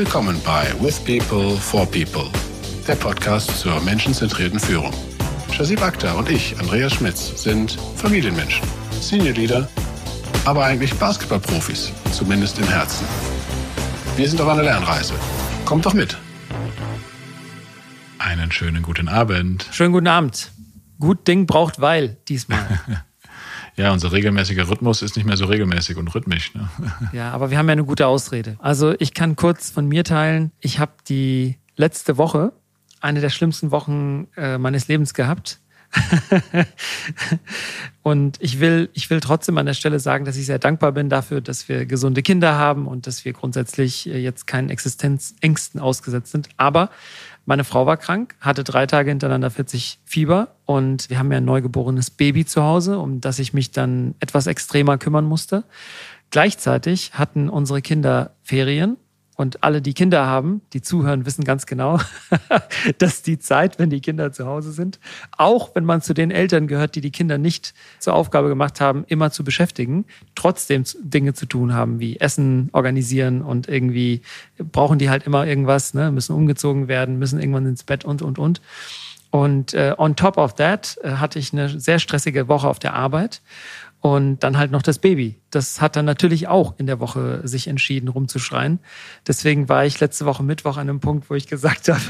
[0.00, 2.30] Willkommen bei With People for People,
[2.88, 4.94] der Podcast zur menschenzentrierten Führung.
[5.52, 8.66] Shazib Akhtar und ich, Andreas Schmitz, sind Familienmenschen,
[8.98, 9.68] Senior Leader,
[10.46, 13.06] aber eigentlich Basketballprofis, zumindest im Herzen.
[14.16, 15.12] Wir sind auf einer Lernreise.
[15.66, 16.16] Kommt doch mit.
[18.18, 19.68] Einen schönen guten Abend.
[19.70, 20.50] Schönen guten Abend.
[20.98, 22.80] Gut Ding braucht Weil diesmal.
[23.80, 26.54] Ja, unser regelmäßiger Rhythmus ist nicht mehr so regelmäßig und rhythmisch.
[26.54, 26.68] Ne?
[27.14, 28.56] Ja, aber wir haben ja eine gute Ausrede.
[28.58, 30.52] Also ich kann kurz von mir teilen.
[30.60, 32.52] Ich habe die letzte Woche,
[33.00, 35.60] eine der schlimmsten Wochen äh, meines Lebens gehabt.
[38.02, 41.08] und ich will, ich will trotzdem an der Stelle sagen, dass ich sehr dankbar bin
[41.08, 46.32] dafür, dass wir gesunde Kinder haben und dass wir grundsätzlich äh, jetzt keinen Existenzängsten ausgesetzt
[46.32, 46.48] sind.
[46.56, 46.90] Aber
[47.44, 51.44] meine Frau war krank, hatte drei Tage hintereinander 40 Fieber und wir haben ja ein
[51.44, 55.64] neugeborenes Baby zu Hause, um das ich mich dann etwas extremer kümmern musste.
[56.30, 58.96] Gleichzeitig hatten unsere Kinder Ferien
[59.40, 61.98] und alle, die Kinder haben, die zuhören, wissen ganz genau,
[62.98, 65.00] dass die Zeit, wenn die Kinder zu Hause sind,
[65.34, 69.06] auch wenn man zu den Eltern gehört, die die Kinder nicht zur Aufgabe gemacht haben,
[69.08, 74.20] immer zu beschäftigen, trotzdem Dinge zu tun haben, wie Essen organisieren und irgendwie
[74.58, 76.12] brauchen die halt immer irgendwas, ne?
[76.12, 78.60] müssen umgezogen werden, müssen irgendwann ins Bett und, und, und.
[79.30, 82.92] Und äh, on top of that äh, hatte ich eine sehr stressige Woche auf der
[82.92, 83.40] Arbeit
[84.00, 85.38] und dann halt noch das Baby.
[85.50, 88.80] Das hat dann natürlich auch in der Woche sich entschieden, rumzuschreien.
[89.26, 92.00] Deswegen war ich letzte Woche Mittwoch an einem Punkt, wo ich gesagt habe,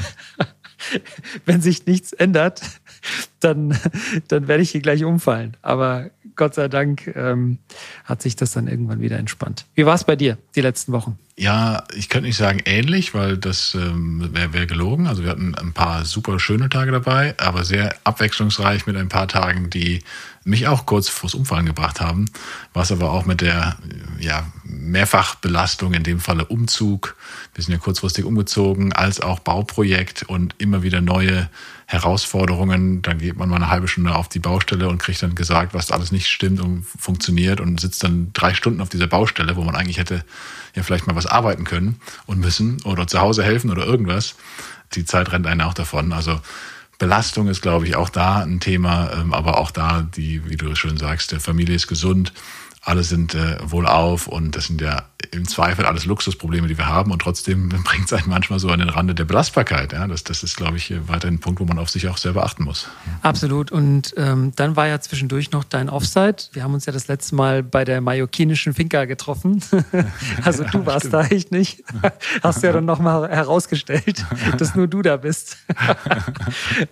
[1.45, 2.61] wenn sich nichts ändert,
[3.39, 3.77] dann,
[4.29, 5.57] dann werde ich hier gleich umfallen.
[5.61, 7.59] Aber Gott sei Dank ähm,
[8.05, 9.65] hat sich das dann irgendwann wieder entspannt.
[9.75, 11.17] Wie war es bei dir die letzten Wochen?
[11.37, 15.07] Ja, ich könnte nicht sagen ähnlich, weil das ähm, wäre wär gelogen.
[15.07, 19.27] Also wir hatten ein paar super schöne Tage dabei, aber sehr abwechslungsreich mit ein paar
[19.27, 20.03] Tagen, die
[20.43, 22.25] mich auch kurz vors Umfallen gebracht haben,
[22.73, 23.77] was aber auch mit der
[24.19, 27.15] ja, Mehrfachbelastung, in dem Falle Umzug,
[27.53, 31.49] wir sind ja kurzfristig umgezogen, als auch Bauprojekt und immer wieder neue
[31.91, 33.01] Herausforderungen.
[33.01, 35.91] Dann geht man mal eine halbe Stunde auf die Baustelle und kriegt dann gesagt, was
[35.91, 39.75] alles nicht stimmt und funktioniert und sitzt dann drei Stunden auf dieser Baustelle, wo man
[39.75, 40.23] eigentlich hätte
[40.73, 44.35] ja vielleicht mal was arbeiten können und müssen oder zu Hause helfen oder irgendwas.
[44.93, 46.13] Die Zeit rennt einen auch davon.
[46.13, 46.39] Also
[46.97, 50.73] Belastung ist, glaube ich, auch da ein Thema, ähm, aber auch da, die, wie du
[50.75, 52.31] schön sagst, der Familie ist gesund,
[52.83, 57.11] alle sind äh, wohlauf und das sind ja im Zweifel alles Luxusprobleme, die wir haben
[57.11, 59.93] und trotzdem bringt es einen manchmal so an den Rande der Belastbarkeit.
[59.93, 60.07] Ja?
[60.07, 62.63] Das, das ist, glaube ich, weiterhin ein Punkt, wo man auf sich auch selber achten
[62.63, 62.87] muss.
[63.21, 63.71] Absolut.
[63.71, 66.37] Und ähm, dann war ja zwischendurch noch dein Offside.
[66.53, 69.61] Wir haben uns ja das letzte Mal bei der mallorquinischen Finca getroffen.
[70.43, 71.13] also du warst stimmt.
[71.13, 71.83] da echt nicht.
[72.43, 74.25] Hast du ja dann nochmal herausgestellt,
[74.57, 75.57] dass nur du da bist.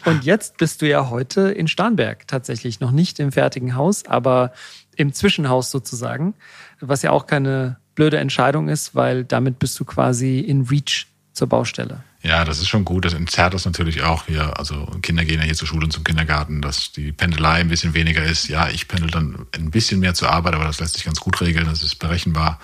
[0.06, 2.80] und jetzt bist du ja heute in Starnberg tatsächlich.
[2.80, 4.52] Noch nicht im fertigen Haus, aber
[5.00, 6.34] im Zwischenhaus sozusagen,
[6.82, 11.48] was ja auch keine blöde Entscheidung ist, weil damit bist du quasi in Reach zur
[11.48, 12.04] Baustelle.
[12.22, 13.06] Ja, das ist schon gut.
[13.06, 14.60] Das entzerrt das natürlich auch hier.
[14.60, 17.94] Also Kinder gehen ja hier zur Schule und zum Kindergarten, dass die Pendelei ein bisschen
[17.94, 18.50] weniger ist.
[18.50, 21.40] Ja, ich pendel dann ein bisschen mehr zur Arbeit, aber das lässt sich ganz gut
[21.40, 21.68] regeln.
[21.68, 22.60] Das ist berechenbar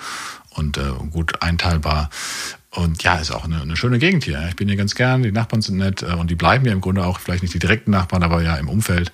[0.50, 2.10] und äh, gut einteilbar.
[2.72, 4.46] Und ja, ist auch eine, eine, schöne Gegend hier.
[4.50, 6.82] Ich bin hier ganz gern, die Nachbarn sind nett äh, und die bleiben hier im
[6.82, 9.14] Grunde auch, vielleicht nicht die direkten Nachbarn, aber ja im Umfeld.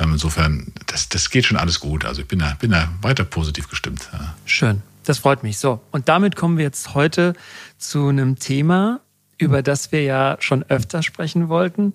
[0.00, 2.04] Ähm, insofern, das, das geht schon alles gut.
[2.04, 4.08] Also ich bin da, bin da weiter positiv gestimmt.
[4.46, 5.58] Schön, das freut mich.
[5.58, 7.34] So, und damit kommen wir jetzt heute
[7.78, 9.00] zu einem Thema,
[9.36, 11.94] über das wir ja schon öfter sprechen wollten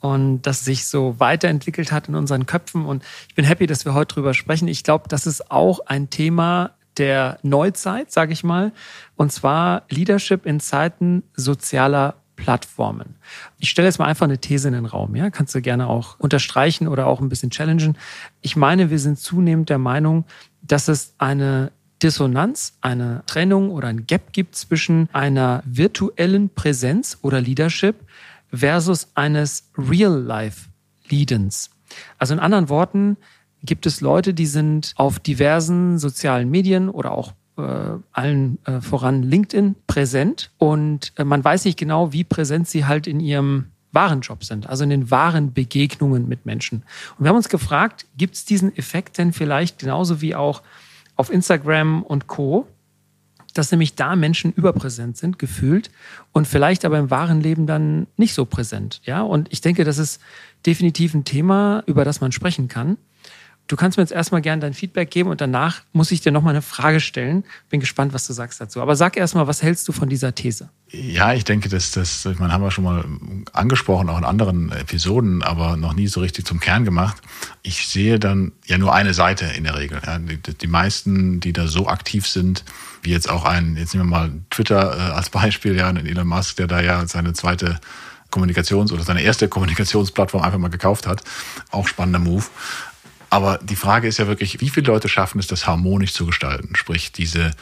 [0.00, 2.86] und das sich so weiterentwickelt hat in unseren Köpfen.
[2.86, 4.66] Und ich bin happy, dass wir heute drüber sprechen.
[4.68, 8.72] Ich glaube, das ist auch ein Thema der Neuzeit, sage ich mal,
[9.16, 13.14] und zwar Leadership in Zeiten sozialer Plattformen.
[13.58, 15.30] Ich stelle jetzt mal einfach eine These in den Raum, ja?
[15.30, 17.96] Kannst du gerne auch unterstreichen oder auch ein bisschen challengen.
[18.40, 20.24] Ich meine, wir sind zunehmend der Meinung,
[20.60, 21.70] dass es eine
[22.02, 27.94] Dissonanz, eine Trennung oder ein Gap gibt zwischen einer virtuellen Präsenz oder Leadership
[28.52, 31.70] versus eines Real-Life-Leadens.
[32.18, 33.16] Also in anderen Worten
[33.62, 39.76] gibt es Leute, die sind auf diversen sozialen Medien oder auch allen äh, voran LinkedIn
[39.86, 44.42] präsent und äh, man weiß nicht genau, wie präsent sie halt in ihrem wahren Job
[44.42, 46.82] sind, also in den wahren Begegnungen mit Menschen.
[47.18, 50.62] Und wir haben uns gefragt, gibt es diesen Effekt denn vielleicht genauso wie auch
[51.16, 52.66] auf Instagram und Co.,
[53.54, 55.90] dass nämlich da Menschen überpräsent sind, gefühlt,
[56.32, 59.02] und vielleicht aber im wahren Leben dann nicht so präsent.
[59.04, 60.22] Ja, und ich denke, das ist
[60.64, 62.96] definitiv ein Thema, über das man sprechen kann.
[63.68, 66.52] Du kannst mir jetzt erstmal gerne dein Feedback geben und danach muss ich dir nochmal
[66.52, 67.44] eine Frage stellen.
[67.70, 68.82] Bin gespannt, was du sagst dazu.
[68.82, 70.68] Aber sag erstmal, was hältst du von dieser These?
[70.90, 73.04] Ja, ich denke, dass das, ich meine, haben wir schon mal
[73.52, 77.16] angesprochen, auch in anderen Episoden, aber noch nie so richtig zum Kern gemacht.
[77.62, 80.00] Ich sehe dann ja nur eine Seite in der Regel.
[80.04, 82.64] Ja, die, die, meisten, die da so aktiv sind,
[83.02, 86.56] wie jetzt auch ein, jetzt nehmen wir mal Twitter äh, als Beispiel, ja, Elon Musk,
[86.56, 87.80] der da ja seine zweite
[88.30, 91.22] Kommunikations- oder seine erste Kommunikationsplattform einfach mal gekauft hat.
[91.70, 92.44] Auch spannender Move.
[93.32, 96.76] Aber die Frage ist ja wirklich, wie viele Leute schaffen es, das harmonisch zu gestalten?
[96.76, 97.52] Sprich, diese,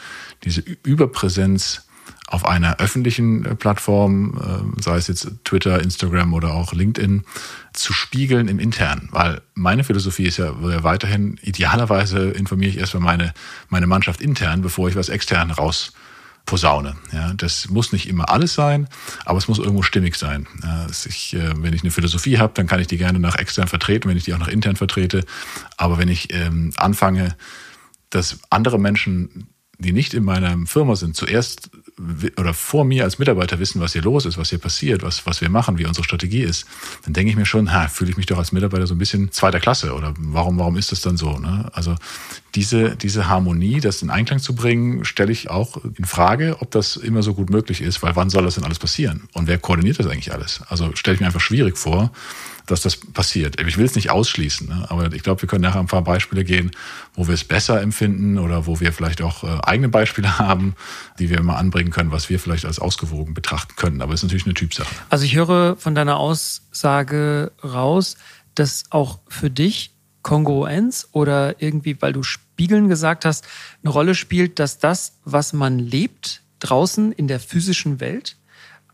[0.43, 1.87] diese Überpräsenz
[2.27, 7.23] auf einer öffentlichen äh, Plattform, äh, sei es jetzt Twitter, Instagram oder auch LinkedIn,
[7.71, 9.07] zu spiegeln im Internen.
[9.13, 13.33] Weil meine Philosophie ist ja weiterhin, idealerweise informiere ich erstmal meine,
[13.69, 15.93] meine Mannschaft intern, bevor ich was extern raus
[16.51, 16.97] Posaune.
[17.13, 18.89] Ja, das muss nicht immer alles sein,
[19.23, 20.47] aber es muss irgendwo stimmig sein.
[20.61, 23.69] Ja, ich, äh, wenn ich eine Philosophie habe, dann kann ich die gerne nach extern
[23.69, 25.23] vertreten, wenn ich die auch nach intern vertrete.
[25.77, 27.37] Aber wenn ich ähm, anfange,
[28.09, 29.47] dass andere Menschen,
[29.79, 31.69] die nicht in meiner Firma sind, zuerst
[32.37, 35.41] oder vor mir als Mitarbeiter wissen, was hier los ist, was hier passiert, was, was
[35.41, 36.65] wir machen, wie unsere Strategie ist,
[37.03, 39.31] dann denke ich mir schon, ha, fühle ich mich doch als Mitarbeiter so ein bisschen
[39.31, 41.37] zweiter Klasse oder warum, warum ist das dann so?
[41.37, 41.69] Ne?
[41.73, 41.95] Also
[42.55, 46.97] diese, diese Harmonie, das in Einklang zu bringen, stelle ich auch in Frage, ob das
[46.97, 49.23] immer so gut möglich ist, weil wann soll das denn alles passieren?
[49.33, 50.61] Und wer koordiniert das eigentlich alles?
[50.67, 52.11] Also stelle ich mir einfach schwierig vor,
[52.65, 53.59] dass das passiert.
[53.59, 54.85] Ich will es nicht ausschließen, ne?
[54.89, 56.71] aber ich glaube, wir können nachher ein paar Beispiele gehen,
[57.13, 60.75] wo wir es besser empfinden oder wo wir vielleicht auch äh, eigene Beispiele haben,
[61.19, 64.01] die wir immer anbringen können, was wir vielleicht als ausgewogen betrachten können.
[64.01, 64.93] Aber es ist natürlich eine Typsache.
[65.09, 68.17] Also ich höre von deiner Aussage raus,
[68.55, 69.91] dass auch für dich
[70.21, 73.47] Kongruenz oder irgendwie, weil du Spiegeln gesagt hast,
[73.83, 78.37] eine Rolle spielt, dass das, was man lebt draußen in der physischen Welt,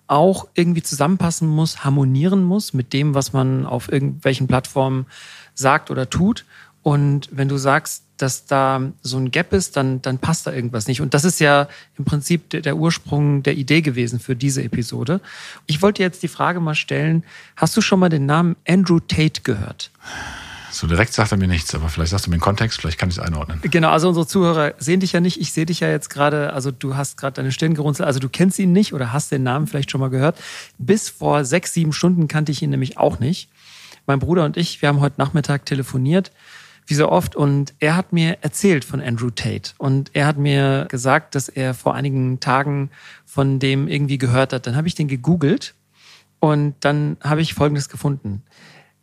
[0.08, 5.06] auch irgendwie zusammenpassen muss, harmonieren muss mit dem, was man auf irgendwelchen Plattformen
[5.54, 6.46] sagt oder tut.
[6.84, 10.88] Und wenn du sagst, dass da so ein Gap ist, dann, dann passt da irgendwas
[10.88, 11.02] nicht.
[11.02, 11.68] Und das ist ja
[11.98, 15.22] im Prinzip der, der Ursprung der Idee gewesen für diese Episode.
[15.66, 17.24] Ich wollte jetzt die Frage mal stellen,
[17.56, 19.92] hast du schon mal den Namen Andrew Tate gehört?
[20.78, 23.10] So direkt sagt er mir nichts, aber vielleicht sagst du mir den Kontext, vielleicht kann
[23.10, 23.60] ich es einordnen.
[23.64, 25.42] Genau, also unsere Zuhörer sehen dich ja nicht.
[25.42, 28.30] Ich sehe dich ja jetzt gerade, also du hast gerade deine Stirn gerunzelt, also du
[28.30, 30.38] kennst ihn nicht oder hast den Namen vielleicht schon mal gehört.
[30.78, 33.50] Bis vor sechs, sieben Stunden kannte ich ihn nämlich auch nicht.
[34.06, 36.32] Mein Bruder und ich, wir haben heute Nachmittag telefoniert,
[36.86, 39.72] wie so oft, und er hat mir erzählt von Andrew Tate.
[39.80, 42.92] Und er hat mir gesagt, dass er vor einigen Tagen
[43.26, 44.68] von dem irgendwie gehört hat.
[44.68, 45.74] Dann habe ich den gegoogelt
[46.40, 48.44] und dann habe ich Folgendes gefunden.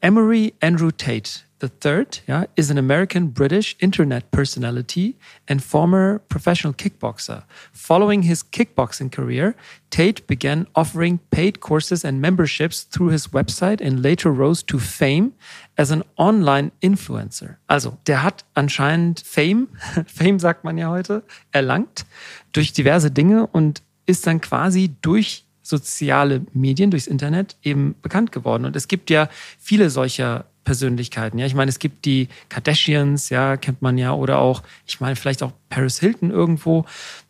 [0.04, 5.16] Emery Andrew Tate third yeah, is an American British internet personality
[5.48, 7.44] and former professional kickboxer.
[7.72, 9.54] Following his kickboxing career,
[9.88, 15.32] Tate began offering paid courses and memberships through his website and later rose to fame
[15.78, 17.56] as an online influencer.
[17.66, 19.68] Also, der hat anscheinend Fame,
[20.06, 22.04] Fame sagt man ja heute, erlangt
[22.52, 28.66] durch diverse Dinge und ist dann quasi durch soziale Medien, durchs Internet eben bekannt geworden.
[28.66, 29.28] Und es gibt ja
[29.58, 31.38] viele solcher Persönlichkeiten.
[31.38, 35.16] Ja, ich meine, es gibt die Kardashians, ja, kennt man ja, oder auch, ich meine,
[35.16, 36.84] vielleicht auch Paris Hilton irgendwo.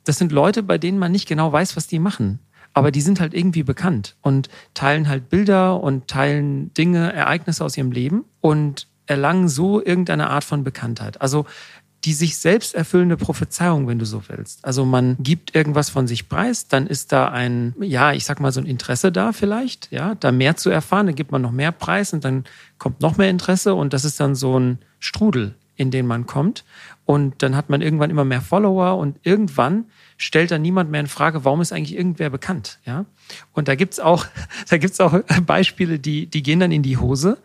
[0.05, 2.41] Das sind Leute, bei denen man nicht genau weiß, was die machen.
[2.73, 7.77] Aber die sind halt irgendwie bekannt und teilen halt Bilder und teilen Dinge, Ereignisse aus
[7.77, 11.21] ihrem Leben und erlangen so irgendeine Art von Bekanntheit.
[11.21, 11.47] Also
[12.05, 14.65] die sich selbst erfüllende Prophezeiung, wenn du so willst.
[14.65, 18.53] Also man gibt irgendwas von sich preis, dann ist da ein, ja, ich sag mal
[18.53, 21.73] so ein Interesse da vielleicht, ja, da mehr zu erfahren, dann gibt man noch mehr
[21.73, 22.45] Preis und dann
[22.79, 26.65] kommt noch mehr Interesse und das ist dann so ein Strudel, in den man kommt.
[27.07, 31.07] Und dann hat man irgendwann immer mehr Follower und irgendwann stellt dann niemand mehr in
[31.07, 33.05] Frage, warum ist eigentlich irgendwer bekannt, ja?
[33.53, 34.27] Und da gibt's auch,
[34.69, 37.39] da gibt's auch Beispiele, die, die gehen dann in die Hose.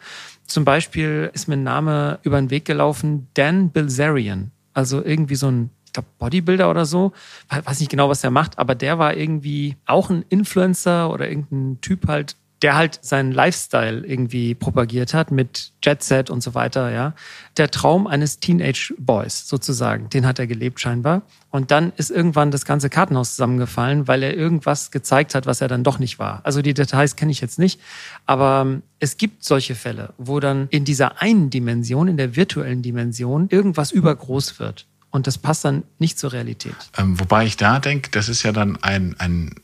[0.50, 4.50] Zum Beispiel ist mir ein Name über den Weg gelaufen, Dan Bilzerian.
[4.74, 7.14] Also irgendwie so ein, ich glaube, Bodybuilder oder so.
[7.50, 11.80] Weiß nicht genau, was er macht, aber der war irgendwie auch ein Influencer oder irgendein
[11.82, 16.92] Typ halt, der halt seinen Lifestyle irgendwie propagiert hat mit Jet Set und so weiter,
[16.92, 17.14] ja.
[17.58, 21.22] Der Traum eines Teenage Boys sozusagen, den hat er gelebt scheinbar.
[21.52, 25.68] Und dann ist irgendwann das ganze Kartenhaus zusammengefallen, weil er irgendwas gezeigt hat, was er
[25.68, 26.42] dann doch nicht war.
[26.44, 27.80] Also die Details kenne ich jetzt nicht,
[28.26, 32.82] aber ähm, es gibt solche Fälle, wo dann in dieser einen Dimension, in der virtuellen
[32.82, 34.86] Dimension, irgendwas übergroß wird.
[35.12, 36.76] Und das passt dann nicht zur Realität.
[36.98, 39.56] Ähm, wobei ich da denke, das ist ja dann ein, ein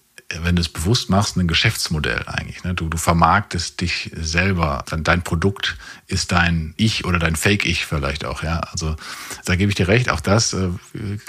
[0.44, 2.64] wenn du es bewusst machst, ein Geschäftsmodell eigentlich.
[2.64, 2.74] Ne?
[2.74, 4.84] Du, du vermarktest dich selber.
[4.90, 5.78] Dein Produkt
[6.08, 8.44] ist dein Ich oder dein Fake-Ich vielleicht auch.
[8.44, 8.96] Ja, also
[9.46, 10.10] da gebe ich dir recht.
[10.10, 10.70] Auch das äh,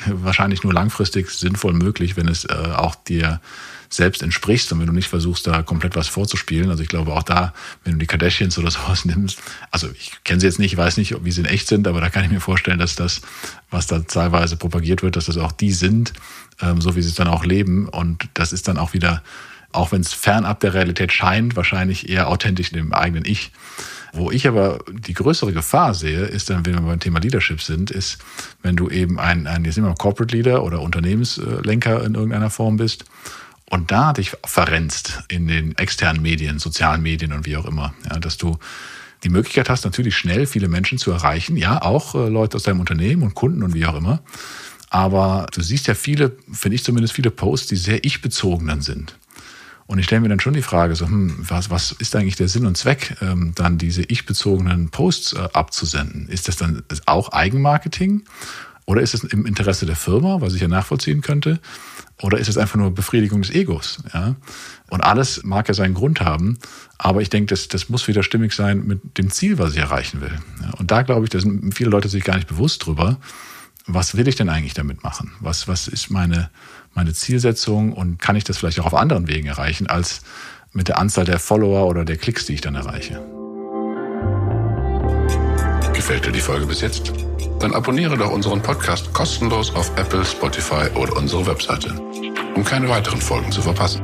[0.06, 3.40] wahrscheinlich nur langfristig sinnvoll möglich, wenn es äh, auch dir
[3.88, 6.70] selbst entsprichst und wenn du nicht versuchst, da komplett was vorzuspielen.
[6.70, 7.52] Also ich glaube auch da,
[7.84, 9.40] wenn du die Kardashians oder sowas nimmst,
[9.70, 12.10] also ich kenne sie jetzt nicht, weiß nicht, wie sie in echt sind, aber da
[12.10, 13.20] kann ich mir vorstellen, dass das,
[13.70, 16.12] was da teilweise propagiert wird, dass das auch die sind,
[16.60, 17.88] ähm, so wie sie es dann auch leben.
[17.88, 19.22] Und das ist dann auch wieder,
[19.72, 23.52] auch wenn es fernab der Realität scheint, wahrscheinlich eher authentisch in dem eigenen Ich.
[24.12, 27.90] Wo ich aber die größere Gefahr sehe, ist dann, wenn wir beim Thema Leadership sind,
[27.90, 28.18] ist,
[28.62, 33.04] wenn du eben ein, ein jetzt immer Corporate Leader oder Unternehmenslenker in irgendeiner Form bist
[33.70, 38.18] und da dich verrennst in den externen Medien, sozialen Medien und wie auch immer, ja,
[38.18, 38.58] dass du
[39.24, 42.80] die Möglichkeit hast, natürlich schnell viele Menschen zu erreichen, ja, auch äh, Leute aus deinem
[42.80, 44.22] Unternehmen und Kunden und wie auch immer.
[44.88, 49.18] Aber du siehst ja viele, finde ich zumindest viele Posts, die sehr ich-bezogen dann sind.
[49.86, 52.48] Und ich stelle mir dann schon die Frage, so, hm, was, was ist eigentlich der
[52.48, 56.28] Sinn und Zweck, ähm, dann diese ich-bezogenen Posts äh, abzusenden?
[56.28, 58.22] Ist das dann auch Eigenmarketing?
[58.86, 61.58] Oder ist es im Interesse der Firma, was ich ja nachvollziehen könnte?
[62.22, 63.98] Oder ist es einfach nur Befriedigung des Egos?
[64.14, 64.36] Ja?
[64.90, 66.58] Und alles mag ja seinen Grund haben,
[66.96, 70.20] aber ich denke, das, das muss wieder stimmig sein mit dem Ziel, was ich erreichen
[70.20, 70.38] will.
[70.62, 70.70] Ja?
[70.78, 73.18] Und da glaube ich, da sind viele Leute sich gar nicht bewusst drüber.
[73.88, 75.32] Was will ich denn eigentlich damit machen?
[75.40, 76.50] Was, was ist meine,
[76.94, 80.22] meine Zielsetzung und kann ich das vielleicht auch auf anderen Wegen erreichen, als
[80.72, 83.20] mit der Anzahl der Follower oder der Klicks, die ich dann erreiche.
[85.96, 87.10] Gefällt dir die Folge bis jetzt?
[87.58, 91.90] Dann abonniere doch unseren Podcast kostenlos auf Apple, Spotify oder unsere Webseite,
[92.54, 94.02] um keine weiteren Folgen zu verpassen.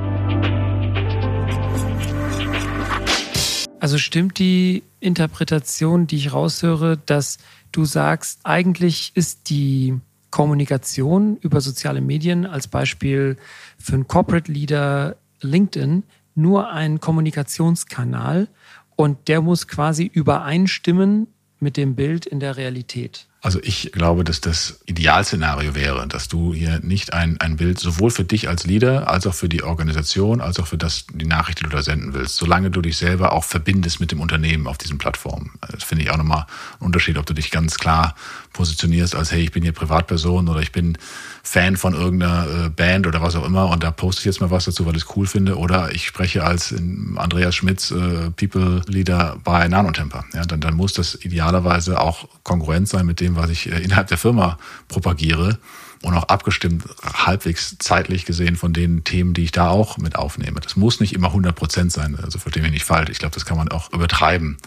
[3.79, 7.37] Also stimmt die Interpretation, die ich raushöre, dass
[7.73, 13.37] du sagst, eigentlich ist die Kommunikation über soziale Medien, als Beispiel
[13.79, 18.49] für einen Corporate Leader LinkedIn, nur ein Kommunikationskanal
[18.97, 21.27] und der muss quasi übereinstimmen
[21.63, 23.27] mit dem Bild in der Realität.
[23.45, 28.13] Also ich glaube, dass das Idealszenario wäre, dass du hier nicht ein, ein Bild sowohl
[28.13, 31.59] für dich als Leader, als auch für die Organisation, als auch für das, die Nachricht,
[31.59, 34.79] die du da senden willst, solange du dich selber auch verbindest mit dem Unternehmen auf
[34.79, 35.51] diesen Plattformen.
[35.73, 36.47] Das finde ich auch nochmal
[36.79, 38.15] ein Unterschied, ob du dich ganz klar
[38.53, 40.99] positionierst als, hey, ich bin hier Privatperson oder ich bin
[41.43, 44.51] Fan von irgendeiner äh, Band oder was auch immer und da poste ich jetzt mal
[44.51, 46.75] was dazu, weil ich es cool finde oder ich spreche als
[47.17, 50.25] Andreas Schmitz äh, People Leader bei Nanotemper.
[50.35, 54.09] Ja, dann, dann muss das idealerweise auch kongruent sein mit dem, was ich äh, innerhalb
[54.09, 55.59] der Firma propagiere
[56.03, 60.61] und auch abgestimmt, halbwegs zeitlich gesehen von den Themen, die ich da auch mit aufnehme.
[60.61, 63.11] Das muss nicht immer 100 Prozent sein, also verstehe mich nicht falsch.
[63.11, 64.59] Ich glaube, das kann man auch übertreiben.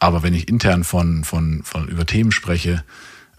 [0.00, 2.82] Aber wenn ich intern von, von, von über Themen spreche,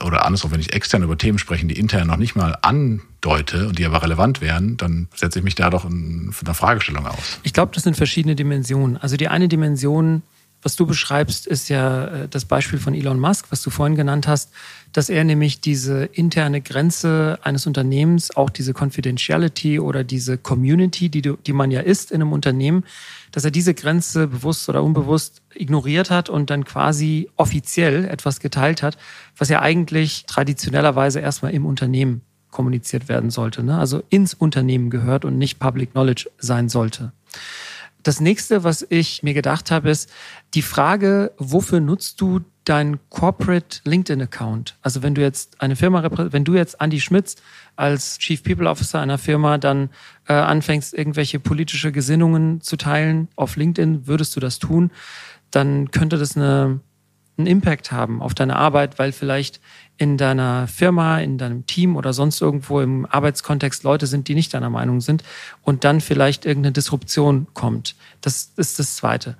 [0.04, 3.80] oder andersrum, wenn ich extern über Themen spreche, die intern noch nicht mal andeute und
[3.80, 7.40] die aber relevant wären, dann setze ich mich da doch in, in einer Fragestellung aus.
[7.44, 8.98] Ich glaube, das sind verschiedene Dimensionen.
[8.98, 10.24] Also die eine Dimension
[10.64, 14.28] was du beschreibst, ist ja äh, das Beispiel von Elon Musk, was du vorhin genannt
[14.28, 14.52] hast,
[14.92, 21.22] dass er nämlich diese interne Grenze eines Unternehmens, auch diese Confidentiality oder diese Community, die,
[21.22, 22.84] du, die man ja ist in einem Unternehmen,
[23.32, 28.84] dass er diese Grenze bewusst oder unbewusst ignoriert hat und dann quasi offiziell etwas geteilt
[28.84, 28.98] hat,
[29.38, 33.78] was ja eigentlich traditionellerweise erstmal im Unternehmen kommuniziert werden sollte, ne?
[33.78, 37.12] also ins Unternehmen gehört und nicht Public Knowledge sein sollte.
[38.04, 40.12] Das nächste, was ich mir gedacht habe, ist
[40.54, 44.78] die Frage, wofür nutzt du deinen Corporate LinkedIn Account?
[44.82, 47.38] Also wenn du jetzt eine Firma, wenn du jetzt Andy Schmitz
[47.76, 49.90] als Chief People Officer einer Firma dann
[50.28, 54.92] äh, anfängst, irgendwelche politische Gesinnungen zu teilen auf LinkedIn, würdest du das tun,
[55.52, 56.82] dann könnte das eine,
[57.38, 59.60] einen Impact haben auf deine Arbeit, weil vielleicht
[59.98, 64.54] in deiner Firma, in deinem Team oder sonst irgendwo im Arbeitskontext Leute sind, die nicht
[64.54, 65.24] deiner Meinung sind
[65.62, 67.96] und dann vielleicht irgendeine Disruption kommt.
[68.22, 69.38] Das ist das Zweite.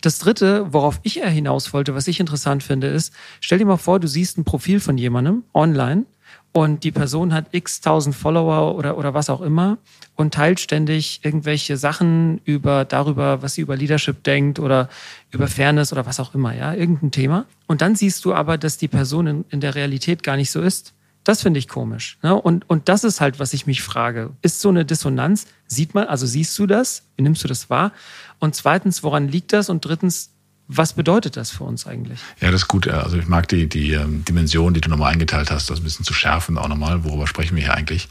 [0.00, 3.76] Das Dritte, worauf ich eher hinaus wollte, was ich interessant finde, ist, stell dir mal
[3.76, 6.04] vor, du siehst ein Profil von jemandem online
[6.52, 9.78] und die Person hat x tausend Follower oder, oder was auch immer
[10.16, 14.88] und teilt ständig irgendwelche Sachen über darüber, was sie über Leadership denkt oder
[15.30, 17.44] über Fairness oder was auch immer, ja, irgendein Thema.
[17.66, 20.60] Und dann siehst du aber, dass die Person in, in der Realität gar nicht so
[20.60, 20.94] ist.
[21.24, 22.18] Das finde ich komisch.
[22.22, 22.34] Ne?
[22.34, 24.30] Und, und das ist halt, was ich mich frage.
[24.40, 27.04] Ist so eine Dissonanz, sieht man, also siehst du das?
[27.16, 27.92] Wie nimmst du das wahr?
[28.38, 29.68] Und zweitens, woran liegt das?
[29.68, 30.30] Und drittens,
[30.70, 32.20] was bedeutet das für uns eigentlich?
[32.40, 32.86] Ja, das ist gut.
[32.88, 36.04] Also ich mag die, die ähm, Dimension, die du nochmal eingeteilt hast, das ein bisschen
[36.04, 37.04] zu schärfen auch nochmal.
[37.04, 38.08] Worüber sprechen wir hier eigentlich?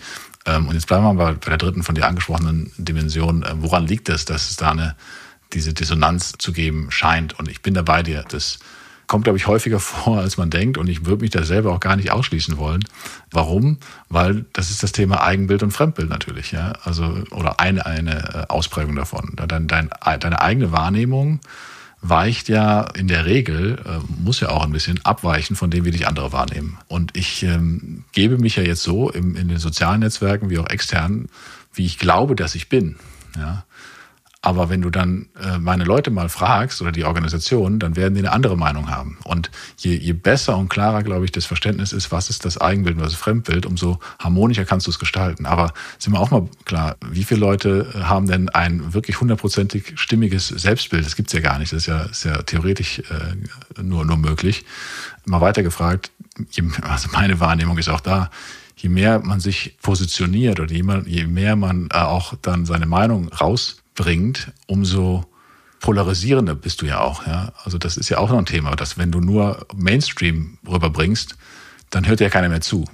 [0.48, 3.46] Ähm, und jetzt bleiben wir mal bei der dritten von dir angesprochenen Dimension.
[3.48, 4.96] Ähm, woran liegt es, dass es da eine,
[5.54, 7.38] diese Dissonanz zu geben scheint?
[7.38, 8.26] Und ich bin da bei dir.
[8.28, 8.58] Das
[9.06, 10.80] kommt, glaube ich, häufiger vor, als man denkt.
[10.80, 12.84] Und ich würde mich da selber auch gar nicht ausschließen wollen.
[13.30, 13.78] Warum?
[14.10, 16.54] Weil das ist das Thema Eigenbild und Fremdbild natürlich.
[16.54, 16.72] Ja?
[16.84, 19.34] Also, oder eine, eine äh, Ausprägung davon.
[19.48, 21.40] Dein, deine eigene Wahrnehmung
[22.02, 25.92] weicht ja in der Regel, äh, muss ja auch ein bisschen abweichen von dem, wie
[25.92, 26.78] dich andere wahrnehmen.
[26.88, 30.70] Und ich ähm, gebe mich ja jetzt so im, in den sozialen Netzwerken wie auch
[30.70, 31.28] extern
[31.78, 32.96] wie ich glaube, dass ich bin.
[33.36, 33.66] Ja.
[34.48, 38.22] Aber wenn du dann äh, meine Leute mal fragst oder die Organisation, dann werden die
[38.22, 39.18] eine andere Meinung haben.
[39.26, 42.96] Und je, je besser und klarer, glaube ich, das Verständnis ist, was ist das Eigenbild
[42.96, 45.46] und was ist Fremdbild, umso harmonischer kannst du es gestalten.
[45.48, 50.48] Aber sind wir auch mal klar, wie viele Leute haben denn ein wirklich hundertprozentig stimmiges
[50.48, 51.06] Selbstbild?
[51.06, 51.74] Das gibt's ja gar nicht.
[51.74, 54.64] Das ist ja, ist ja theoretisch äh, nur, nur möglich.
[55.26, 56.10] Mal weiter gefragt,
[56.84, 58.32] also meine Wahrnehmung ist auch da,
[58.78, 63.30] je mehr man sich positioniert oder je mehr man äh, auch dann seine Meinung
[63.98, 65.26] rausbringt, umso
[65.80, 67.26] polarisierender bist du ja auch.
[67.28, 67.54] Ja?
[67.64, 71.36] Also das ist ja auch noch ein Thema, dass wenn du nur Mainstream rüberbringst,
[71.90, 72.86] dann hört ja keiner mehr zu.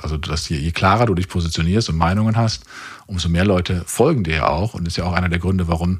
[0.00, 2.64] Also dass je, je klarer du dich positionierst und Meinungen hast,
[3.06, 4.72] umso mehr Leute folgen dir ja auch.
[4.72, 5.98] Und das ist ja auch einer der Gründe, warum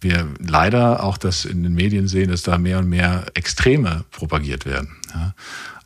[0.00, 4.64] wir leider auch das in den Medien sehen, dass da mehr und mehr Extreme propagiert
[4.64, 4.96] werden.
[5.12, 5.34] Ja?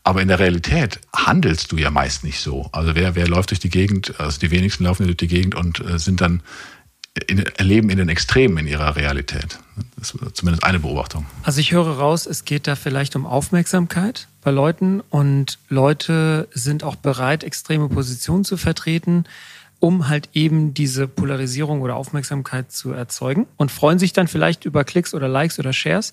[0.04, 2.68] Aber in der Realität handelst du ja meist nicht so.
[2.72, 5.80] Also wer, wer läuft durch die Gegend, also die wenigsten laufen durch die Gegend und
[5.80, 6.42] äh, sind dann
[7.26, 9.58] in, erleben in den Extremen in ihrer Realität.
[9.96, 11.26] Das ist zumindest eine Beobachtung.
[11.42, 16.84] Also ich höre raus, es geht da vielleicht um Aufmerksamkeit bei Leuten und Leute sind
[16.84, 19.24] auch bereit, extreme Positionen zu vertreten,
[19.78, 24.84] um halt eben diese Polarisierung oder Aufmerksamkeit zu erzeugen und freuen sich dann vielleicht über
[24.84, 26.12] Klicks oder Likes oder Shares.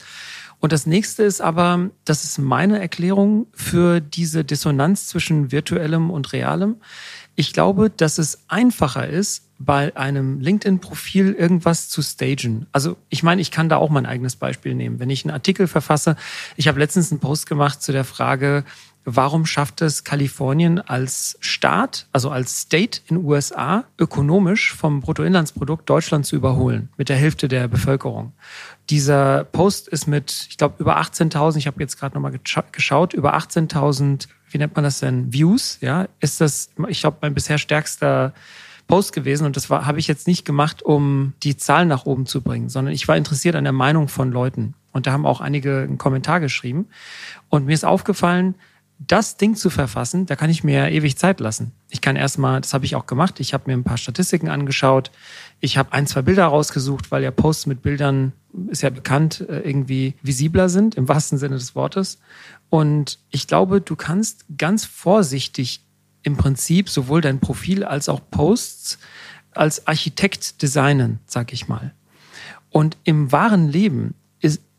[0.60, 6.34] Und das nächste ist aber, das ist meine Erklärung für diese Dissonanz zwischen virtuellem und
[6.34, 6.76] realem.
[7.36, 12.66] Ich glaube, dass es einfacher ist, bei einem LinkedIn-Profil irgendwas zu stagen.
[12.72, 15.00] Also ich meine, ich kann da auch mein eigenes Beispiel nehmen.
[15.00, 16.16] Wenn ich einen Artikel verfasse,
[16.56, 18.64] ich habe letztens einen Post gemacht zu der Frage,
[19.04, 26.26] warum schafft es Kalifornien als Staat, also als State in USA, ökonomisch vom Bruttoinlandsprodukt Deutschland
[26.26, 28.34] zu überholen, mit der Hälfte der Bevölkerung.
[28.90, 32.40] Dieser Post ist mit, ich glaube, über 18.000, ich habe jetzt gerade nochmal
[32.72, 37.34] geschaut, über 18.000, wie nennt man das denn, Views, ja, ist das, ich glaube, mein
[37.34, 38.34] bisher stärkster
[38.90, 42.42] Post gewesen und das habe ich jetzt nicht gemacht, um die Zahlen nach oben zu
[42.42, 44.74] bringen, sondern ich war interessiert an der Meinung von Leuten.
[44.92, 46.88] Und da haben auch einige einen Kommentar geschrieben.
[47.50, 48.56] Und mir ist aufgefallen,
[48.98, 51.72] das Ding zu verfassen, da kann ich mir ewig Zeit lassen.
[51.90, 55.12] Ich kann erstmal, das habe ich auch gemacht, ich habe mir ein paar Statistiken angeschaut,
[55.62, 58.34] ich habe ein, zwei Bilder rausgesucht, weil ja Posts mit Bildern,
[58.70, 62.20] ist ja bekannt, äh, irgendwie visibler sind, im wahrsten Sinne des Wortes.
[62.70, 65.82] Und ich glaube, du kannst ganz vorsichtig
[66.24, 69.00] im Prinzip sowohl dein Profil als auch Posts
[69.52, 71.94] als Architekt designen, sag ich mal.
[72.70, 74.14] Und im wahren Leben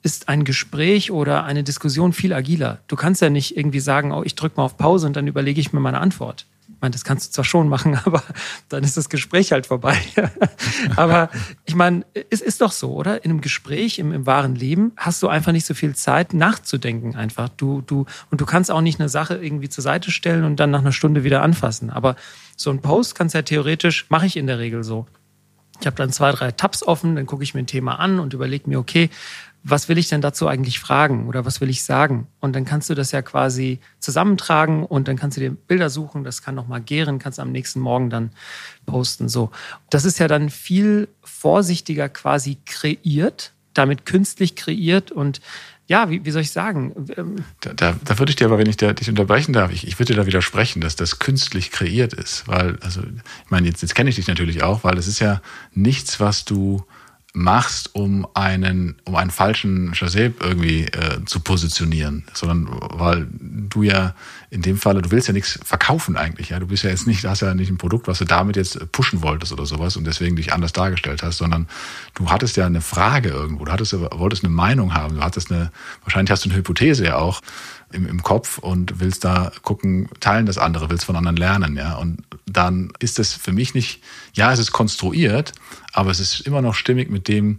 [0.03, 2.81] ist ein Gespräch oder eine Diskussion viel agiler.
[2.87, 5.61] Du kannst ja nicht irgendwie sagen, oh, ich drücke mal auf Pause und dann überlege
[5.61, 6.47] ich mir meine Antwort.
[6.81, 8.23] Ich meine, das kannst du zwar schon machen, aber
[8.71, 9.99] dann ist das Gespräch halt vorbei.
[10.97, 11.29] aber
[11.67, 13.23] ich meine, es ist doch so, oder?
[13.23, 17.17] In einem Gespräch, im, im wahren Leben, hast du einfach nicht so viel Zeit nachzudenken
[17.17, 17.51] einfach.
[17.51, 20.71] Du, du, und du kannst auch nicht eine Sache irgendwie zur Seite stellen und dann
[20.71, 21.91] nach einer Stunde wieder anfassen.
[21.91, 22.17] Aber
[22.57, 25.07] so ein Post kannst ja theoretisch, mache ich in der Regel so.
[25.81, 28.33] Ich habe dann zwei, drei Tabs offen, dann gucke ich mir ein Thema an und
[28.33, 29.11] überlege mir, okay,
[29.63, 32.27] was will ich denn dazu eigentlich fragen oder was will ich sagen?
[32.41, 36.25] Und dann kannst du das ja quasi zusammentragen und dann kannst du dir Bilder suchen,
[36.25, 38.31] das kann nochmal gären, kannst am nächsten Morgen dann
[38.87, 39.29] posten.
[39.29, 39.51] So.
[39.91, 45.41] Das ist ja dann viel vorsichtiger quasi kreiert, damit künstlich kreiert und
[45.91, 46.95] ja, wie, wie soll ich sagen?
[47.17, 49.89] Ähm, da, da, da würde ich dir aber, wenn ich da, dich unterbrechen darf, ich,
[49.89, 52.47] ich würde dir da widersprechen, dass das künstlich kreiert ist.
[52.47, 55.43] Weil, also, ich meine, jetzt, jetzt kenne ich dich natürlich auch, weil es ist ja
[55.75, 56.85] nichts, was du
[57.33, 64.15] machst, um einen, um einen falschen Chaseb irgendwie äh, zu positionieren, sondern weil du ja
[64.51, 66.59] in dem Falle, du willst ja nichts verkaufen eigentlich, ja.
[66.59, 69.23] Du bist ja jetzt nicht, hast ja nicht ein Produkt, was du damit jetzt pushen
[69.23, 71.69] wolltest oder sowas und deswegen dich anders dargestellt hast, sondern
[72.15, 75.71] du hattest ja eine Frage irgendwo, du hattest, wolltest eine Meinung haben, du hattest eine,
[76.03, 77.41] wahrscheinlich hast du eine Hypothese ja auch,
[77.93, 81.95] im, im Kopf und willst da gucken, teilen das andere, willst von anderen lernen, ja.
[81.95, 85.53] Und dann ist das für mich nicht, ja, es ist konstruiert,
[85.93, 87.59] aber es ist immer noch stimmig mit dem,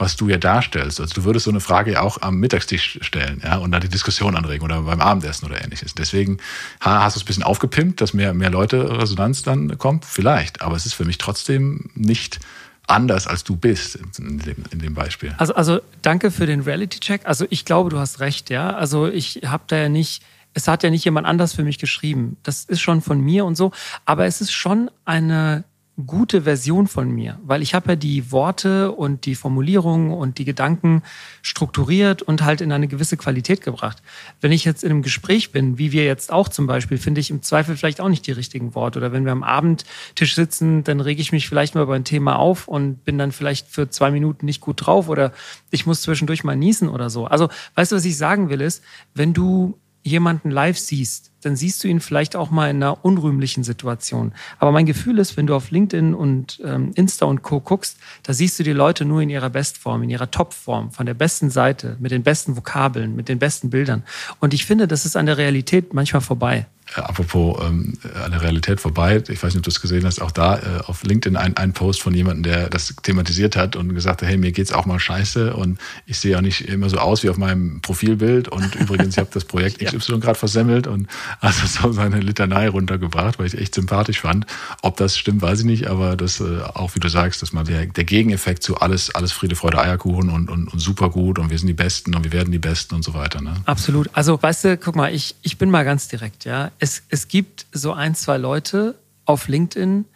[0.00, 1.00] was du ja darstellst.
[1.00, 3.88] Also du würdest so eine Frage ja auch am Mittagstisch stellen, ja, und dann die
[3.88, 5.94] Diskussion anregen oder beim Abendessen oder ähnliches.
[5.94, 6.38] Deswegen
[6.80, 10.62] hast du es ein bisschen aufgepimpt, dass mehr, mehr Leute Resonanz dann kommt, vielleicht.
[10.62, 12.40] Aber es ist für mich trotzdem nicht
[12.86, 15.34] anders, als du bist in dem, in dem Beispiel.
[15.36, 17.22] Also, also danke für den Reality-Check.
[17.24, 18.70] Also ich glaube, du hast recht, ja.
[18.70, 20.22] Also ich habe da ja nicht,
[20.54, 22.38] es hat ja nicht jemand anders für mich geschrieben.
[22.42, 23.70] Das ist schon von mir und so.
[24.06, 25.64] Aber es ist schon eine
[26.06, 30.44] gute Version von mir, weil ich habe ja die Worte und die Formulierungen und die
[30.44, 31.02] Gedanken
[31.42, 34.02] strukturiert und halt in eine gewisse Qualität gebracht.
[34.40, 37.30] Wenn ich jetzt in einem Gespräch bin, wie wir jetzt auch zum Beispiel, finde ich
[37.30, 38.98] im Zweifel vielleicht auch nicht die richtigen Worte.
[38.98, 42.38] Oder wenn wir am Abendtisch sitzen, dann rege ich mich vielleicht mal über ein Thema
[42.38, 45.32] auf und bin dann vielleicht für zwei Minuten nicht gut drauf oder
[45.70, 47.26] ich muss zwischendurch mal niesen oder so.
[47.26, 48.82] Also, weißt du, was ich sagen will, ist,
[49.14, 53.64] wenn du jemanden live siehst, dann siehst du ihn vielleicht auch mal in einer unrühmlichen
[53.64, 54.32] Situation.
[54.58, 57.60] Aber mein Gefühl ist, wenn du auf LinkedIn und ähm, Insta und Co.
[57.60, 61.14] guckst, da siehst du die Leute nur in ihrer Bestform, in ihrer Topform, von der
[61.14, 64.04] besten Seite, mit den besten Vokabeln, mit den besten Bildern.
[64.38, 66.66] Und ich finde, das ist an der Realität manchmal vorbei.
[66.96, 70.20] Äh, apropos ähm, an der Realität vorbei, ich weiß nicht, ob du es gesehen hast,
[70.20, 73.94] auch da äh, auf LinkedIn ein, ein Post von jemandem, der das thematisiert hat und
[73.94, 76.98] gesagt hat, hey, mir geht's auch mal scheiße und ich sehe auch nicht immer so
[76.98, 80.18] aus wie auf meinem Profilbild und übrigens, ich habe das Projekt XY ja.
[80.18, 81.06] gerade versemmelt und
[81.40, 84.46] also so seine Litanei runtergebracht, weil ich echt sympathisch fand.
[84.82, 87.66] Ob das stimmt, weiß ich nicht, aber das äh, auch, wie du sagst, dass man
[87.66, 91.50] der, der Gegeneffekt zu alles, alles Friede, Freude, Eierkuchen und, und, und super gut und
[91.50, 93.40] wir sind die Besten und wir werden die Besten und so weiter.
[93.40, 93.54] Ne?
[93.66, 94.10] Absolut.
[94.12, 97.66] Also, weißt du, guck mal, ich, ich bin mal ganz direkt, ja es, es gibt
[97.72, 100.06] so ein, zwei Leute auf LinkedIn,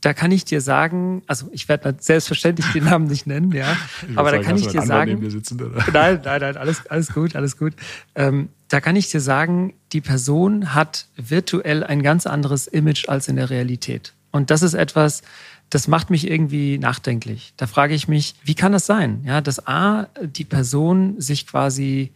[0.00, 3.76] da kann ich dir sagen, also ich werde selbstverständlich den Namen nicht nennen, ja,
[4.16, 5.56] aber da kann ich dir sagen, sitzen,
[5.92, 7.74] nein, nein, nein, alles, alles gut, alles gut.
[8.14, 13.28] Ähm, da kann ich dir sagen, die Person hat virtuell ein ganz anderes Image als
[13.28, 14.12] in der Realität.
[14.30, 15.22] Und das ist etwas,
[15.70, 17.52] das macht mich irgendwie nachdenklich.
[17.56, 19.22] Da frage ich mich, wie kann das sein?
[19.24, 22.12] Ja, dass A, die Person sich quasi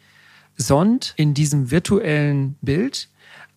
[0.57, 3.09] sonnt in diesem virtuellen Bild,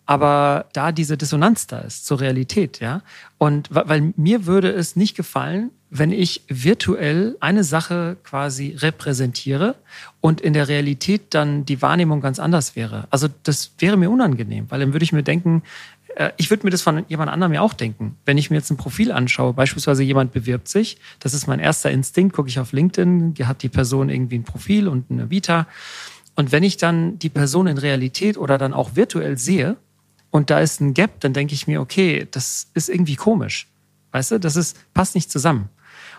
[0.06, 3.02] aber da diese Dissonanz da ist zur Realität, ja.
[3.38, 9.76] Und weil mir würde es nicht gefallen, wenn ich virtuell eine Sache quasi repräsentiere
[10.20, 13.06] und in der Realität dann die Wahrnehmung ganz anders wäre.
[13.10, 15.62] Also das wäre mir unangenehm, weil dann würde ich mir denken,
[16.16, 18.16] äh, ich würde mir das von jemand anderem ja auch denken.
[18.24, 21.90] Wenn ich mir jetzt ein Profil anschaue, beispielsweise jemand bewirbt sich, das ist mein erster
[21.90, 25.66] Instinkt, gucke ich auf LinkedIn, hat die Person irgendwie ein Profil und eine Vita.
[26.34, 29.76] Und wenn ich dann die Person in Realität oder dann auch virtuell sehe,
[30.34, 33.68] und da ist ein Gap, dann denke ich mir, okay, das ist irgendwie komisch.
[34.10, 35.68] Weißt du, das ist, passt nicht zusammen.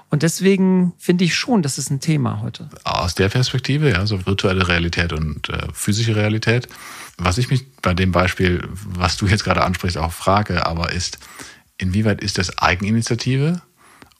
[0.10, 2.70] Und deswegen finde ich schon, das ist ein Thema heute.
[2.86, 6.70] Aus der Perspektive, ja, so virtuelle Realität und äh, physische Realität.
[7.18, 11.20] Was ich mich bei dem Beispiel, was du jetzt gerade ansprichst, auch frage, aber ist,
[11.78, 13.64] inwieweit ist das Eigeninitiative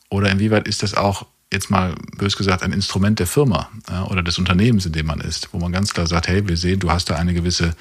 [0.10, 4.24] oder inwieweit ist das auch jetzt mal bös gesagt ein Instrument der Firma ja, oder
[4.24, 6.92] des Unternehmens, in dem man ist, wo man ganz klar sagt, hey, wir sehen, du
[6.92, 7.78] hast da eine gewisse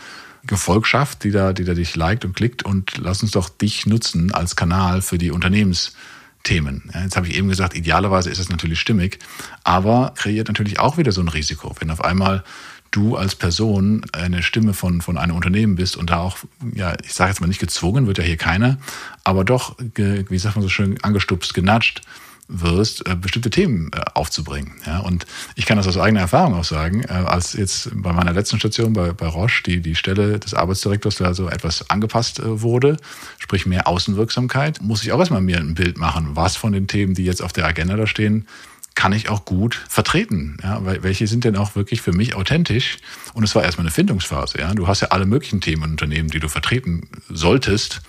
[0.47, 4.33] Gefolgschaft, die da, die da dich liked und klickt und lass uns doch dich nutzen
[4.33, 6.91] als Kanal für die Unternehmensthemen.
[7.03, 9.19] Jetzt habe ich eben gesagt, idealerweise ist das natürlich stimmig,
[9.63, 12.45] aber kreiert natürlich auch wieder so ein Risiko, wenn auf einmal
[12.91, 16.39] du als Person eine Stimme von, von einem Unternehmen bist und da auch,
[16.75, 18.79] ja, ich sage jetzt mal nicht gezwungen, wird ja hier keiner,
[19.25, 22.03] aber doch, wie sagt man so schön, angestupst, genatscht,
[22.49, 24.73] wirst, äh, bestimmte Themen äh, aufzubringen.
[24.87, 28.33] Ja, und ich kann das aus eigener Erfahrung auch sagen, äh, als jetzt bei meiner
[28.33, 32.97] letzten Station bei, bei Roche die, die Stelle des Arbeitsdirektors da so etwas angepasst wurde,
[33.39, 37.15] sprich mehr Außenwirksamkeit, muss ich auch erstmal mir ein Bild machen, was von den Themen,
[37.15, 38.47] die jetzt auf der Agenda da stehen,
[38.95, 40.57] kann ich auch gut vertreten.
[40.63, 42.99] Ja, welche sind denn auch wirklich für mich authentisch?
[43.33, 44.59] Und es war erstmal eine Findungsphase.
[44.59, 48.03] Ja, du hast ja alle möglichen Themen und Unternehmen, die du vertreten solltest.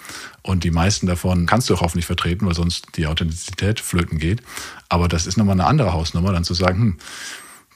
[0.44, 4.44] Und die meisten davon kannst du auch hoffentlich vertreten, weil sonst die Authentizität flöten geht.
[4.88, 6.98] Aber das ist nochmal eine andere Hausnummer, dann zu sagen, hm,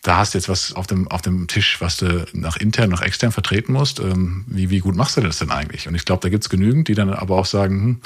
[0.01, 3.01] da hast du jetzt was auf dem, auf dem Tisch, was du nach intern, nach
[3.01, 3.99] extern vertreten musst.
[3.99, 5.87] Ähm, wie, wie gut machst du das denn eigentlich?
[5.87, 8.01] Und ich glaube, da gibt es genügend, die dann aber auch sagen,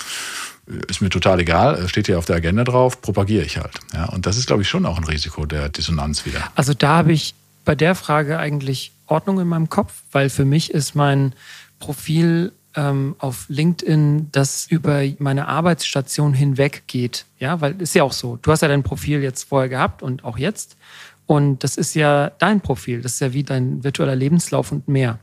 [0.67, 3.79] hm, ist mir total egal, steht hier auf der Agenda drauf, propagiere ich halt.
[3.93, 6.41] Ja, und das ist, glaube ich, schon auch ein Risiko der Dissonanz wieder.
[6.55, 10.71] Also da habe ich bei der Frage eigentlich Ordnung in meinem Kopf, weil für mich
[10.71, 11.33] ist mein
[11.79, 17.25] Profil ähm, auf LinkedIn, das über meine Arbeitsstation hinweg geht.
[17.39, 18.39] Ja, weil ist ja auch so.
[18.41, 20.77] Du hast ja dein Profil jetzt vorher gehabt und auch jetzt.
[21.25, 23.01] Und das ist ja dein Profil.
[23.01, 25.19] Das ist ja wie dein virtueller Lebenslauf und mehr.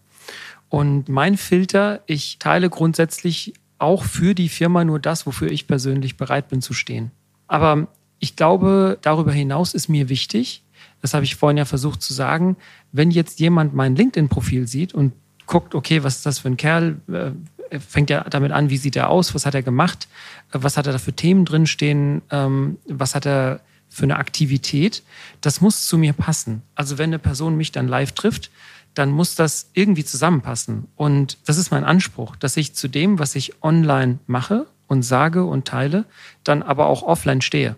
[0.69, 6.17] Und mein Filter, ich teile grundsätzlich auch für die Firma nur das, wofür ich persönlich
[6.17, 7.11] bereit bin zu stehen.
[7.49, 10.63] Aber ich glaube, darüber hinaus ist mir wichtig,
[11.03, 12.57] das habe ich vorhin ja versucht zu sagen,
[12.93, 15.13] wenn jetzt jemand mein LinkedIn-Profil sieht und
[15.47, 17.01] guckt, okay, was ist das für ein Kerl?
[17.11, 19.35] Äh, fängt ja damit an, wie sieht er aus?
[19.35, 20.09] Was hat er gemacht?
[20.53, 22.23] Äh, was hat er da für Themen drinstehen?
[22.31, 25.03] Ähm, was hat er für eine Aktivität?
[25.43, 26.63] Das muss zu mir passen.
[26.75, 28.51] Also wenn eine Person mich dann live trifft,
[28.95, 30.89] dann muss das irgendwie zusammenpassen.
[30.97, 35.45] Und das ist mein Anspruch, dass ich zu dem, was ich online mache und sage
[35.45, 36.07] und teile,
[36.43, 37.77] dann aber auch offline stehe.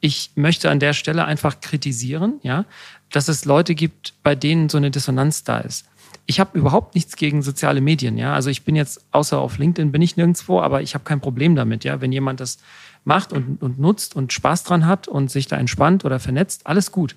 [0.00, 2.64] Ich möchte an der Stelle einfach kritisieren, ja,
[3.10, 5.86] dass es Leute gibt, bei denen so eine Dissonanz da ist
[6.26, 8.34] ich habe überhaupt nichts gegen soziale Medien, ja.
[8.34, 11.54] Also ich bin jetzt, außer auf LinkedIn bin ich nirgendwo, aber ich habe kein Problem
[11.54, 12.00] damit, ja.
[12.00, 12.58] Wenn jemand das
[13.06, 16.92] macht und, und nutzt und Spaß dran hat und sich da entspannt oder vernetzt, alles
[16.92, 17.14] gut.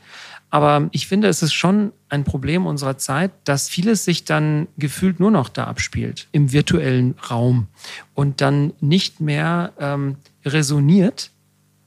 [0.49, 5.19] Aber ich finde, es ist schon ein Problem unserer Zeit, dass vieles sich dann gefühlt
[5.19, 7.67] nur noch da abspielt, im virtuellen Raum
[8.15, 11.32] und dann nicht mehr ähm, resoniert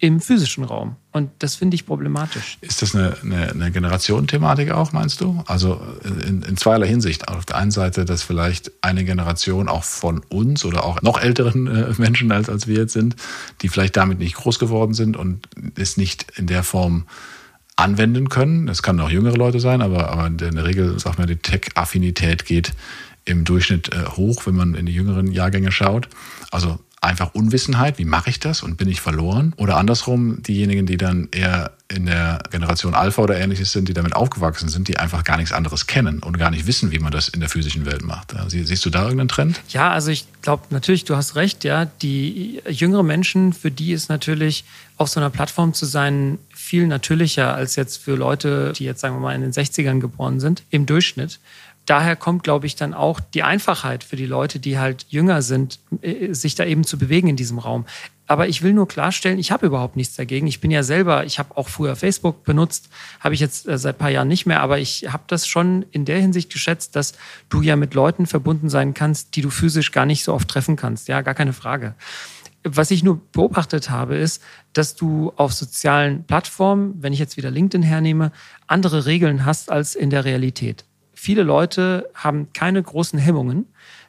[0.02, 0.96] im physischen Raum.
[1.12, 2.58] Und das finde ich problematisch.
[2.60, 5.44] Ist das eine, eine, eine Generationenthematik auch, meinst du?
[5.46, 5.80] Also
[6.26, 7.28] in, in zweierlei Hinsicht.
[7.28, 11.68] Auf der einen Seite, dass vielleicht eine Generation auch von uns oder auch noch älteren
[11.68, 13.14] äh, Menschen als, als wir jetzt sind,
[13.60, 17.06] die vielleicht damit nicht groß geworden sind und es nicht in der Form
[17.76, 18.66] anwenden können.
[18.66, 22.44] Es kann auch jüngere Leute sein, aber, aber in der Regel, sag mal, die Tech-Affinität
[22.44, 22.72] geht
[23.24, 26.08] im Durchschnitt äh, hoch, wenn man in die jüngeren Jahrgänge schaut.
[26.50, 29.52] Also einfach Unwissenheit, wie mache ich das und bin ich verloren?
[29.56, 34.14] Oder andersrum, diejenigen, die dann eher in der Generation Alpha oder ähnliches sind, die damit
[34.14, 37.28] aufgewachsen sind, die einfach gar nichts anderes kennen und gar nicht wissen, wie man das
[37.28, 38.34] in der physischen Welt macht.
[38.46, 39.60] Siehst du da irgendeinen Trend?
[39.68, 41.84] Ja, also ich glaube natürlich, du hast recht, ja.
[41.84, 44.64] Die jüngeren Menschen, für die ist natürlich
[44.96, 49.16] auf so einer Plattform zu sein viel natürlicher als jetzt für Leute, die jetzt sagen
[49.16, 51.40] wir mal in den 60ern geboren sind, im Durchschnitt
[51.86, 55.80] daher kommt, glaube ich, dann auch die Einfachheit für die Leute, die halt jünger sind,
[56.00, 57.86] äh, sich da eben zu bewegen in diesem Raum.
[58.26, 60.46] Aber ich will nur klarstellen, ich habe überhaupt nichts dagegen.
[60.46, 62.88] Ich bin ja selber, ich habe auch früher Facebook benutzt,
[63.20, 66.04] habe ich jetzt äh, seit paar Jahren nicht mehr, aber ich habe das schon in
[66.04, 67.14] der Hinsicht geschätzt, dass
[67.48, 70.76] du ja mit Leuten verbunden sein kannst, die du physisch gar nicht so oft treffen
[70.76, 71.08] kannst.
[71.08, 71.94] Ja, gar keine Frage.
[72.64, 74.40] Was ich nur beobachtet habe, ist,
[74.72, 78.30] dass du auf sozialen Plattformen, wenn ich jetzt wieder LinkedIn hernehme,
[78.68, 80.84] andere Regeln hast als in der Realität
[81.22, 83.66] viele Leute haben keine großen Hemmungen,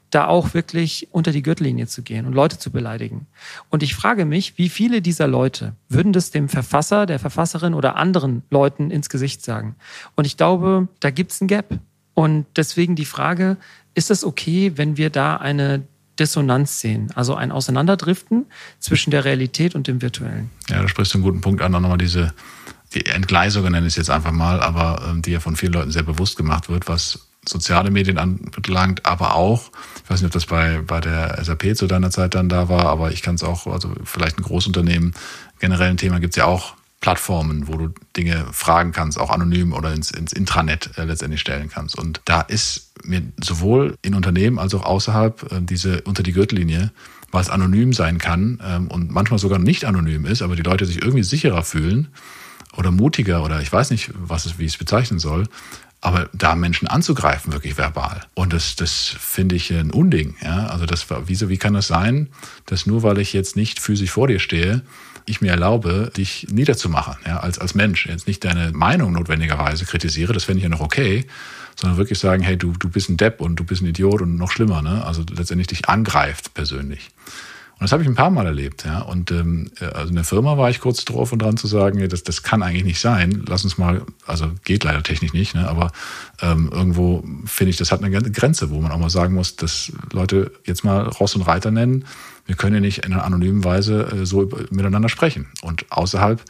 [0.10, 3.28] da auch wirklich unter die Gürtellinie zu gehen und Leute zu beleidigen.
[3.70, 7.98] Und ich frage mich, wie viele dieser Leute würden das dem Verfasser, der Verfasserin oder
[7.98, 9.76] anderen Leuten ins Gesicht sagen?
[10.16, 11.80] Und ich glaube, da gibt es ein Gap.
[12.16, 13.58] Und deswegen die Frage,
[13.94, 15.84] ist es okay, wenn wir da eine
[16.18, 18.48] Dissonanz sehen, also ein Auseinanderdriften
[18.80, 20.50] zwischen der Realität und dem Virtuellen?
[20.68, 22.34] Ja, da sprichst du einen guten Punkt an, auch nochmal diese
[22.68, 25.92] die Entgleisung nenne ich es jetzt einfach mal, aber ähm, die ja von vielen Leuten
[25.92, 29.72] sehr bewusst gemacht wird, was soziale Medien anbelangt, aber auch,
[30.04, 32.86] ich weiß nicht, ob das bei, bei der SAP zu deiner Zeit dann da war,
[32.86, 35.14] aber ich kann es auch, also vielleicht ein Großunternehmen,
[35.60, 39.74] generell ein Thema gibt es ja auch Plattformen, wo du Dinge fragen kannst, auch anonym
[39.74, 41.98] oder ins, ins Intranet äh, letztendlich stellen kannst.
[41.98, 46.94] Und da ist mir sowohl in Unternehmen als auch außerhalb äh, diese unter die Gürtellinie,
[47.30, 51.02] was anonym sein kann ähm, und manchmal sogar nicht anonym ist, aber die Leute sich
[51.02, 52.08] irgendwie sicherer fühlen,
[52.78, 55.48] oder mutiger oder ich weiß nicht, was es, wie ich es bezeichnen soll,
[56.02, 58.26] aber da Menschen anzugreifen, wirklich verbal.
[58.34, 60.36] Und das, das finde ich ein Unding.
[60.44, 60.68] Ja?
[60.68, 62.28] Also das, wieso, wie kann das sein,
[62.66, 64.82] dass nur weil ich jetzt nicht physisch vor dir stehe,
[65.26, 68.06] ich mir erlaube, dich niederzumachen, ja, als, als Mensch.
[68.08, 71.26] Jetzt nicht deine Meinung notwendigerweise kritisiere, das fände ich ja noch okay,
[71.76, 74.36] sondern wirklich sagen, hey, du, du bist ein Depp und du bist ein Idiot und
[74.36, 75.06] noch schlimmer, ne?
[75.06, 77.12] Also letztendlich dich angreift persönlich.
[77.84, 78.86] Und das habe ich ein paar Mal erlebt.
[78.86, 79.02] Ja.
[79.02, 82.08] Und ähm, also in der Firma war ich kurz drauf und dran zu sagen, ja,
[82.08, 83.44] das, das kann eigentlich nicht sein.
[83.46, 85.92] Lass uns mal, also geht leider technisch nicht, ne, aber
[86.42, 89.92] ähm, irgendwo finde ich, das hat eine Grenze, wo man auch mal sagen muss, dass
[90.14, 92.06] Leute jetzt mal Ross und Reiter nennen.
[92.46, 95.48] Wir können ja nicht in einer anonymen Weise äh, so miteinander sprechen.
[95.62, 96.42] Und außerhalb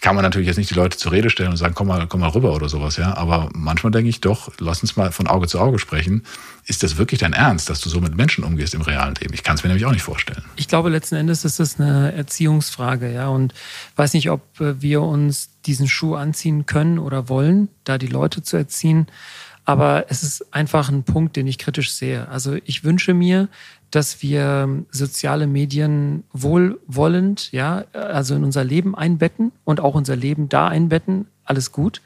[0.00, 2.20] kann man natürlich jetzt nicht die Leute zur Rede stellen und sagen, komm mal, komm
[2.20, 3.16] mal rüber oder sowas, ja.
[3.16, 6.24] Aber manchmal denke ich doch, lass uns mal von Auge zu Auge sprechen.
[6.66, 9.34] Ist das wirklich dein Ernst, dass du so mit Menschen umgehst im realen Leben?
[9.34, 10.42] Ich kann es mir nämlich auch nicht vorstellen.
[10.56, 13.28] Ich glaube, letzten Endes ist es eine Erziehungsfrage, ja.
[13.28, 13.52] Und
[13.96, 18.42] weiß nicht, ob äh, wir uns diesen Schuh anziehen können oder wollen, da die Leute
[18.42, 19.06] zu erziehen.
[19.64, 22.28] Aber es ist einfach ein Punkt, den ich kritisch sehe.
[22.28, 23.48] Also ich wünsche mir,
[23.90, 30.48] dass wir soziale Medien wohlwollend, ja, also in unser Leben einbetten und auch unser Leben
[30.48, 31.26] da einbetten.
[31.44, 32.00] Alles gut.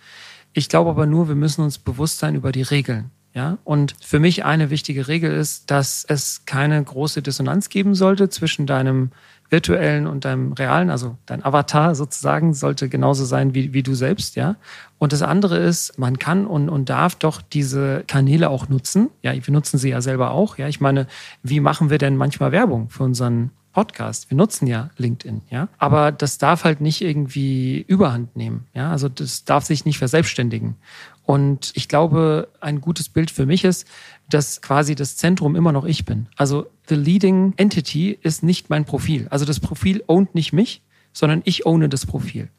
[0.53, 3.11] Ich glaube aber nur, wir müssen uns bewusst sein über die Regeln.
[3.35, 8.29] Ja, und für mich eine wichtige Regel ist, dass es keine große Dissonanz geben sollte
[8.29, 9.11] zwischen deinem
[9.51, 14.37] virtuellen und deinem realen, also dein Avatar sozusagen, sollte genauso sein wie, wie du selbst,
[14.37, 14.55] ja.
[14.99, 19.11] Und das andere ist, man kann und, und darf doch diese Kanäle auch nutzen.
[19.23, 20.57] Ja, wir nutzen sie ja selber auch.
[20.57, 21.07] Ja, ich meine,
[21.43, 24.31] wie machen wir denn manchmal Werbung für unseren Podcast.
[24.31, 25.69] Wir nutzen ja LinkedIn, ja.
[25.79, 28.91] Aber das darf halt nicht irgendwie Überhand nehmen, ja.
[28.91, 30.77] Also das darf sich nicht verselbstständigen.
[31.25, 33.87] Und ich glaube, ein gutes Bild für mich ist,
[34.29, 36.29] dass quasi das Zentrum immer noch ich bin.
[36.37, 39.27] Also the leading entity ist nicht mein Profil.
[39.31, 40.83] Also das Profil ownt nicht mich,
[41.13, 42.51] sondern ich owne das Profil.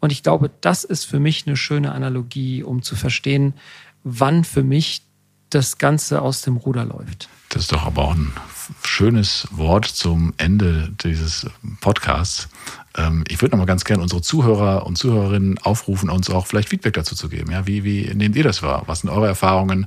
[0.00, 3.54] Und ich glaube, das ist für mich eine schöne Analogie, um zu verstehen,
[4.04, 5.02] wann für mich
[5.50, 7.28] das Ganze aus dem Ruder läuft.
[7.50, 8.32] Das ist doch aber auch ein
[8.82, 11.46] schönes Wort zum Ende dieses
[11.80, 12.48] Podcasts.
[12.96, 16.68] Ähm, ich würde noch mal ganz gerne unsere Zuhörer und Zuhörerinnen aufrufen, uns auch vielleicht
[16.68, 17.50] Feedback dazu zu geben.
[17.50, 18.84] Ja, wie, wie nehmt ihr das wahr?
[18.86, 19.86] Was sind eure Erfahrungen?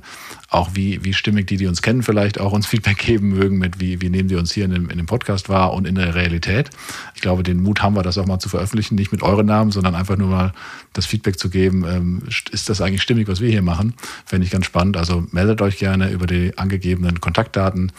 [0.50, 3.80] Auch wie, wie stimmig die, die uns kennen, vielleicht auch uns Feedback geben mögen mit,
[3.80, 6.14] wie, wie nehmen die uns hier in dem, in dem Podcast wahr und in der
[6.14, 6.70] Realität.
[7.14, 9.70] Ich glaube, den Mut haben wir, das auch mal zu veröffentlichen, nicht mit euren Namen,
[9.70, 10.52] sondern einfach nur mal
[10.92, 11.84] das Feedback zu geben.
[11.88, 13.94] Ähm, ist das eigentlich stimmig, was wir hier machen?
[14.26, 14.96] Fände ich ganz spannend.
[14.96, 17.92] Also meldet euch gerne über die angegebenen Kontaktdaten,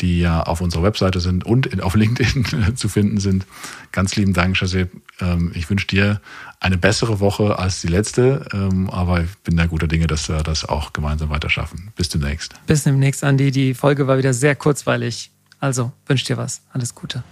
[0.00, 3.46] die ja auf unserer Webseite sind und auf LinkedIn zu finden sind.
[3.92, 4.88] Ganz lieben Dank, José.
[5.20, 6.20] Ähm, ich wünsche dir
[6.60, 10.42] eine bessere Woche als die letzte, ähm, aber ich bin da guter Dinge, dass wir
[10.42, 11.92] das auch gemeinsam weiter schaffen.
[11.96, 12.54] Bis demnächst.
[12.66, 13.50] Bis demnächst, Andi.
[13.50, 15.30] Die Folge war wieder sehr kurzweilig.
[15.60, 16.62] Also wünsche dir was.
[16.72, 17.22] Alles Gute.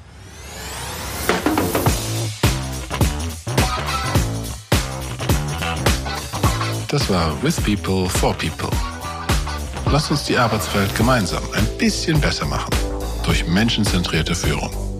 [6.88, 8.70] Das war With People for People.
[9.90, 12.70] Lasst uns die Arbeitswelt gemeinsam ein bisschen besser machen
[13.24, 14.93] durch menschenzentrierte Führung.